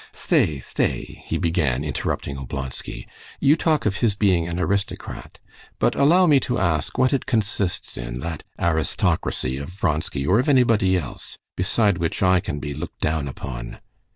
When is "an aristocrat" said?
4.47-5.37